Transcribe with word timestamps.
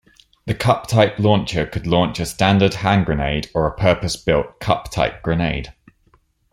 The 0.47 0.55
cup-type 0.55 1.19
launcher 1.19 1.67
could 1.67 1.85
launch 1.85 2.19
a 2.19 2.25
standard 2.25 2.73
hand-grenade 2.73 3.51
or 3.53 3.67
a 3.67 3.75
purpose 3.77 4.15
built 4.15 4.59
cup-type 4.59 5.21
grenade. 5.21 5.75